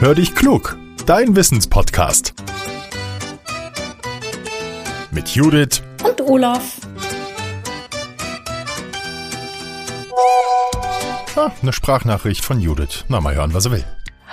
Hör 0.00 0.14
dich 0.14 0.34
klug, 0.34 0.78
dein 1.04 1.36
Wissenspodcast. 1.36 2.32
Mit 5.10 5.28
Judith 5.28 5.82
und 6.02 6.22
Olaf. 6.22 6.78
Ah, 11.36 11.50
eine 11.60 11.74
Sprachnachricht 11.74 12.42
von 12.42 12.62
Judith. 12.62 13.04
Na, 13.08 13.20
mal 13.20 13.34
hören, 13.34 13.52
was 13.52 13.66
er 13.66 13.72
will. 13.72 13.84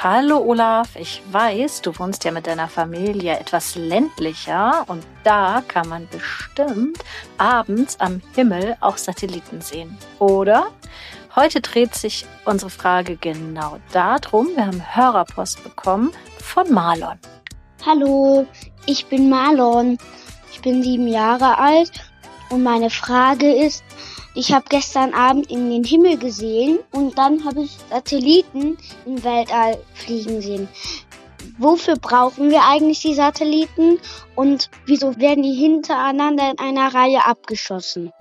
Hallo 0.02 0.38
Olaf, 0.38 0.95
ich 0.95 1.22
weiß, 1.34 1.81
du 1.81 1.99
wohnst 1.99 2.23
ja 2.23 2.31
mit 2.31 2.48
deiner 2.48 2.70
Familie 2.70 3.38
etwas 3.38 3.76
ländlicher 3.76 4.86
und 4.88 5.04
da 5.26 5.62
kann 5.68 5.90
man 5.90 6.08
bestimmt 6.08 6.99
abends 7.38 7.99
am 7.99 8.22
Himmel 8.36 8.77
auch 8.80 8.95
Satelliten 8.95 9.59
sehen, 9.59 9.98
oder? 10.20 10.68
Heute 11.40 11.62
dreht 11.62 11.94
sich 11.94 12.26
unsere 12.46 12.72
Frage 12.72 13.16
genau 13.16 13.78
darum. 13.91 14.48
Wir 14.55 14.66
haben 14.66 14.95
Hörerpost 14.95 15.64
bekommen 15.64 16.12
von 16.40 16.73
Marlon. 16.73 17.20
Hallo, 17.86 18.48
ich 18.88 19.05
bin 19.05 19.30
Marlon. 19.30 20.00
Ich 20.52 20.62
bin 20.62 20.81
sieben 20.81 21.08
Jahre 21.08 21.59
alt 21.59 21.92
und 22.50 22.64
meine 22.64 22.90
Frage 22.90 23.54
ist, 23.54 23.84
ich 24.34 24.52
habe 24.52 24.66
gestern 24.68 25.14
Abend 25.14 25.52
in 25.52 25.70
den 25.70 25.84
Himmel 25.84 26.18
gesehen 26.18 26.80
und 26.92 27.16
dann 27.20 27.45
habe 27.45 27.62
ich 27.62 27.78
Satelliten 27.92 28.76
im 29.06 29.23
Weltall 29.23 29.78
fliegen 29.94 30.42
sehen. 30.42 30.67
Wofür 31.59 31.98
brauchen 31.98 32.50
wir 32.50 32.64
eigentlich 32.64 33.02
die 33.02 33.14
Satelliten 33.14 34.00
und 34.34 34.72
wieso 34.88 35.16
werden 35.17 35.44
die 35.44 35.54
hintereinander 35.54 36.50
in 36.50 36.58
einer 36.58 36.95
Reihe 36.95 37.28
abgeschossen? 37.28 38.12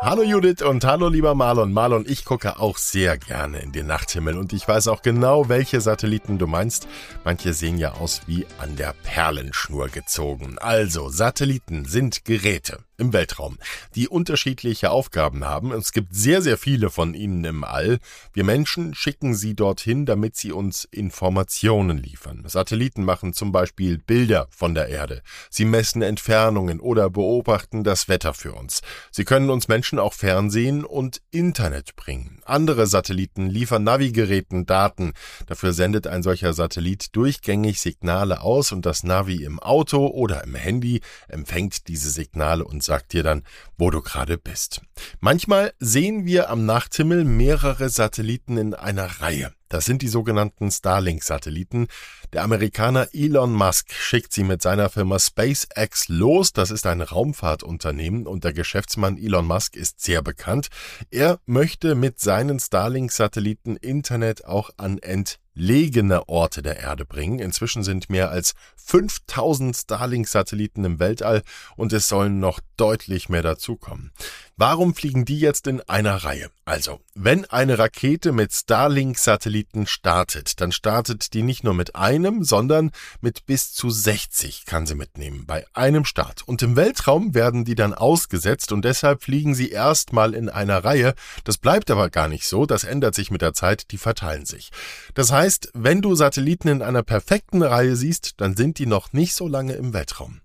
Hallo 0.00 0.22
Judith 0.22 0.62
und 0.62 0.84
hallo 0.84 1.08
lieber 1.08 1.34
Marlon. 1.34 1.72
Marlon, 1.72 2.04
ich 2.08 2.24
gucke 2.24 2.60
auch 2.60 2.78
sehr 2.78 3.18
gerne 3.18 3.58
in 3.58 3.72
den 3.72 3.88
Nachthimmel 3.88 4.38
und 4.38 4.52
ich 4.52 4.66
weiß 4.66 4.86
auch 4.86 5.02
genau, 5.02 5.48
welche 5.48 5.80
Satelliten 5.80 6.38
du 6.38 6.46
meinst. 6.46 6.86
Manche 7.24 7.52
sehen 7.52 7.78
ja 7.78 7.94
aus 7.94 8.20
wie 8.26 8.46
an 8.58 8.76
der 8.76 8.94
Perlenschnur 9.02 9.88
gezogen. 9.88 10.56
Also, 10.60 11.08
Satelliten 11.08 11.84
sind 11.84 12.24
Geräte 12.24 12.78
im 12.98 13.12
Weltraum, 13.12 13.58
die 13.94 14.08
unterschiedliche 14.08 14.90
Aufgaben 14.90 15.44
haben. 15.44 15.72
Es 15.72 15.92
gibt 15.92 16.14
sehr, 16.14 16.42
sehr 16.42 16.58
viele 16.58 16.90
von 16.90 17.14
ihnen 17.14 17.44
im 17.44 17.64
All. 17.64 17.98
Wir 18.32 18.44
Menschen 18.44 18.92
schicken 18.94 19.34
sie 19.34 19.54
dorthin, 19.54 20.04
damit 20.04 20.36
sie 20.36 20.52
uns 20.52 20.84
Informationen 20.84 21.96
liefern. 21.96 22.42
Satelliten 22.46 23.04
machen 23.04 23.32
zum 23.32 23.52
Beispiel 23.52 23.98
Bilder 23.98 24.48
von 24.50 24.74
der 24.74 24.88
Erde. 24.88 25.22
Sie 25.48 25.64
messen 25.64 26.02
Entfernungen 26.02 26.80
oder 26.80 27.08
beobachten 27.08 27.84
das 27.84 28.08
Wetter 28.08 28.34
für 28.34 28.52
uns. 28.52 28.82
Sie 29.12 29.24
können 29.24 29.50
uns 29.50 29.68
Menschen 29.68 30.00
auch 30.00 30.12
Fernsehen 30.12 30.84
und 30.84 31.22
Internet 31.30 31.94
bringen. 31.94 32.40
Andere 32.44 32.88
Satelliten 32.88 33.48
liefern 33.48 33.84
Navigeräten 33.84 34.66
Daten. 34.66 35.12
Dafür 35.46 35.72
sendet 35.72 36.08
ein 36.08 36.24
solcher 36.24 36.52
Satellit 36.52 37.14
durchgängig 37.14 37.80
Signale 37.80 38.40
aus 38.40 38.72
und 38.72 38.84
das 38.84 39.04
Navi 39.04 39.44
im 39.44 39.60
Auto 39.60 40.08
oder 40.08 40.42
im 40.42 40.56
Handy 40.56 41.00
empfängt 41.28 41.86
diese 41.86 42.10
Signale 42.10 42.64
und 42.64 42.82
sagt 42.88 43.12
dir 43.12 43.22
dann, 43.22 43.44
wo 43.76 43.90
du 43.90 44.02
gerade 44.02 44.38
bist. 44.38 44.80
Manchmal 45.20 45.72
sehen 45.78 46.26
wir 46.26 46.50
am 46.50 46.66
Nachthimmel 46.66 47.24
mehrere 47.24 47.88
Satelliten 47.88 48.56
in 48.56 48.74
einer 48.74 49.20
Reihe. 49.20 49.52
Das 49.68 49.84
sind 49.84 50.00
die 50.00 50.08
sogenannten 50.08 50.70
Starlink-Satelliten. 50.70 51.88
Der 52.32 52.42
Amerikaner 52.42 53.08
Elon 53.12 53.52
Musk 53.52 53.92
schickt 53.92 54.32
sie 54.32 54.42
mit 54.42 54.62
seiner 54.62 54.88
Firma 54.88 55.18
SpaceX 55.18 56.08
los. 56.08 56.54
Das 56.54 56.70
ist 56.70 56.86
ein 56.86 57.02
Raumfahrtunternehmen 57.02 58.26
und 58.26 58.44
der 58.44 58.54
Geschäftsmann 58.54 59.18
Elon 59.18 59.46
Musk 59.46 59.76
ist 59.76 60.00
sehr 60.00 60.22
bekannt. 60.22 60.68
Er 61.10 61.38
möchte 61.44 61.94
mit 61.94 62.18
seinen 62.18 62.58
Starlink-Satelliten 62.58 63.76
Internet 63.76 64.46
auch 64.46 64.70
an 64.78 64.98
Ent 64.98 65.38
entlegene 65.58 66.28
Orte 66.28 66.62
der 66.62 66.78
Erde 66.78 67.04
bringen. 67.04 67.40
Inzwischen 67.40 67.82
sind 67.82 68.08
mehr 68.10 68.30
als 68.30 68.54
5000 68.76 69.76
Starlink-Satelliten 69.76 70.84
im 70.84 71.00
Weltall 71.00 71.42
und 71.76 71.92
es 71.92 72.08
sollen 72.08 72.38
noch 72.38 72.60
deutlich 72.78 73.28
mehr 73.28 73.42
dazukommen. 73.42 74.12
Warum 74.56 74.92
fliegen 74.92 75.24
die 75.24 75.38
jetzt 75.38 75.68
in 75.68 75.80
einer 75.82 76.24
Reihe? 76.24 76.50
Also, 76.64 76.98
wenn 77.14 77.44
eine 77.44 77.78
Rakete 77.78 78.32
mit 78.32 78.52
Starlink-Satelliten 78.52 79.86
startet, 79.86 80.60
dann 80.60 80.72
startet 80.72 81.32
die 81.32 81.42
nicht 81.42 81.62
nur 81.62 81.74
mit 81.74 81.94
einem, 81.94 82.42
sondern 82.42 82.90
mit 83.20 83.46
bis 83.46 83.72
zu 83.72 83.88
60 83.88 84.64
kann 84.66 84.84
sie 84.84 84.96
mitnehmen 84.96 85.46
bei 85.46 85.64
einem 85.74 86.04
Start. 86.04 86.42
Und 86.46 86.60
im 86.62 86.74
Weltraum 86.74 87.34
werden 87.34 87.64
die 87.64 87.76
dann 87.76 87.94
ausgesetzt 87.94 88.72
und 88.72 88.84
deshalb 88.84 89.22
fliegen 89.22 89.54
sie 89.54 89.68
erstmal 89.70 90.34
in 90.34 90.48
einer 90.48 90.84
Reihe. 90.84 91.14
Das 91.44 91.58
bleibt 91.58 91.88
aber 91.90 92.10
gar 92.10 92.26
nicht 92.26 92.46
so, 92.46 92.66
das 92.66 92.82
ändert 92.82 93.14
sich 93.14 93.30
mit 93.30 93.42
der 93.42 93.54
Zeit, 93.54 93.92
die 93.92 93.98
verteilen 93.98 94.44
sich. 94.44 94.70
Das 95.14 95.30
heißt, 95.30 95.70
wenn 95.74 96.02
du 96.02 96.16
Satelliten 96.16 96.66
in 96.66 96.82
einer 96.82 97.04
perfekten 97.04 97.62
Reihe 97.62 97.94
siehst, 97.94 98.40
dann 98.40 98.56
sind 98.56 98.80
die 98.80 98.86
noch 98.86 99.12
nicht 99.12 99.34
so 99.34 99.46
lange 99.46 99.74
im 99.74 99.92
Weltraum. 99.92 100.40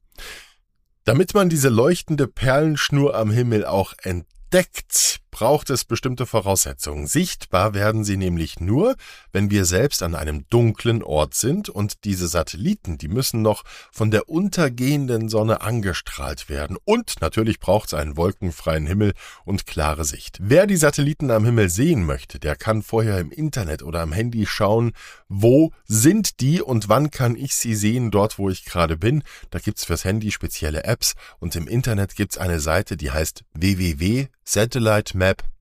Damit 1.06 1.34
man 1.34 1.50
diese 1.50 1.70
leuchtende 1.70 2.28
Perlenschnur 2.28 3.16
am 3.16 3.30
Himmel 3.30 3.66
auch 3.66 3.94
entdeckt, 4.04 5.20
braucht 5.44 5.70
es 5.72 5.84
bestimmte 5.84 6.26
Voraussetzungen. 6.26 7.06
Sichtbar 7.06 7.74
werden 7.74 8.06
sie 8.06 8.16
nämlich 8.16 8.62
nur, 8.62 8.96
wenn 9.34 9.52
wir 9.52 9.66
selbst 9.66 10.02
an 10.02 10.16
einem 10.16 10.48
dunklen 10.48 11.04
Ort 11.04 11.34
sind 11.34 11.68
und 11.68 12.06
diese 12.06 12.30
Satelliten, 12.30 12.98
die 12.98 13.10
müssen 13.10 13.42
noch 13.42 13.64
von 13.92 14.10
der 14.10 14.30
untergehenden 14.30 15.28
Sonne 15.28 15.60
angestrahlt 15.60 16.48
werden. 16.48 16.78
Und 16.86 17.20
natürlich 17.20 17.60
braucht 17.60 17.88
es 17.88 17.94
einen 17.94 18.16
wolkenfreien 18.16 18.88
Himmel 18.88 19.16
und 19.44 19.68
klare 19.68 20.06
Sicht. 20.06 20.38
Wer 20.42 20.66
die 20.66 20.78
Satelliten 20.78 21.30
am 21.30 21.44
Himmel 21.44 21.70
sehen 21.70 22.06
möchte, 22.06 22.40
der 22.40 22.56
kann 22.56 22.82
vorher 22.82 23.20
im 23.20 23.30
Internet 23.30 23.84
oder 23.84 24.00
am 24.00 24.14
Handy 24.14 24.46
schauen, 24.46 24.94
wo 25.28 25.74
sind 25.84 26.40
die 26.40 26.62
und 26.62 26.88
wann 26.88 27.12
kann 27.12 27.36
ich 27.36 27.54
sie 27.56 27.76
sehen, 27.76 28.12
dort 28.12 28.40
wo 28.40 28.50
ich 28.50 28.64
gerade 28.64 28.96
bin. 28.96 29.24
Da 29.50 29.60
gibt's 29.60 29.84
fürs 29.84 30.06
Handy 30.06 30.32
spezielle 30.32 30.86
Apps 30.86 31.16
und 31.40 31.58
im 31.58 31.68
Internet 31.68 32.16
gibt's 32.16 32.38
eine 32.38 32.62
Seite, 32.62 32.96
die 32.96 33.12
heißt 33.12 33.44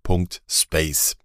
www.satellitemap.space. 0.03 1.17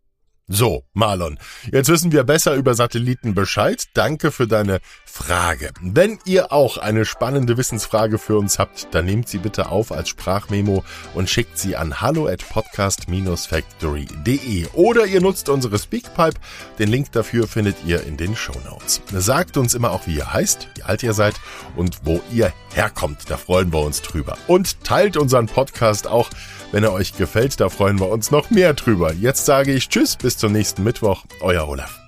So, 0.49 0.85
Marlon, 0.93 1.37
jetzt 1.73 1.89
wissen 1.89 2.13
wir 2.13 2.23
besser 2.23 2.55
über 2.55 2.73
Satelliten 2.73 3.35
Bescheid. 3.35 3.83
Danke 3.93 4.31
für 4.31 4.47
deine 4.47 4.79
Frage. 5.03 5.71
Wenn 5.81 6.19
ihr 6.23 6.53
auch 6.53 6.77
eine 6.77 7.03
spannende 7.03 7.57
Wissensfrage 7.57 8.17
für 8.17 8.37
uns 8.37 8.57
habt, 8.57 8.87
dann 8.91 9.03
nehmt 9.03 9.27
sie 9.27 9.39
bitte 9.39 9.67
auf 9.67 9.91
als 9.91 10.07
Sprachmemo 10.07 10.85
und 11.15 11.29
schickt 11.29 11.57
sie 11.57 11.75
an 11.75 11.99
hallo 11.99 12.27
at 12.27 12.47
podcast-factory.de 12.47 14.67
oder 14.71 15.05
ihr 15.05 15.19
nutzt 15.19 15.49
unsere 15.49 15.77
Speakpipe. 15.77 16.39
Den 16.79 16.87
Link 16.87 17.11
dafür 17.11 17.45
findet 17.45 17.75
ihr 17.85 18.03
in 18.03 18.15
den 18.15 18.33
Show 18.33 18.55
Notes. 18.63 19.01
Sagt 19.11 19.57
uns 19.57 19.73
immer 19.73 19.91
auch, 19.91 20.07
wie 20.07 20.15
ihr 20.15 20.31
heißt, 20.31 20.69
wie 20.75 20.83
alt 20.83 21.03
ihr 21.03 21.11
seid 21.11 21.35
und 21.75 22.05
wo 22.05 22.21
ihr 22.31 22.53
herkommt. 22.73 23.29
Da 23.29 23.35
freuen 23.35 23.73
wir 23.73 23.81
uns 23.81 24.01
drüber. 24.01 24.37
Und 24.47 24.81
teilt 24.85 25.17
unseren 25.17 25.47
Podcast 25.47 26.07
auch 26.07 26.29
wenn 26.71 26.83
er 26.83 26.93
euch 26.93 27.15
gefällt, 27.15 27.59
da 27.59 27.69
freuen 27.69 27.99
wir 27.99 28.09
uns 28.09 28.31
noch 28.31 28.49
mehr 28.49 28.73
drüber. 28.73 29.13
Jetzt 29.13 29.45
sage 29.45 29.73
ich 29.73 29.89
Tschüss, 29.89 30.15
bis 30.15 30.37
zum 30.37 30.51
nächsten 30.51 30.83
Mittwoch. 30.83 31.25
Euer 31.41 31.67
Olaf. 31.67 32.06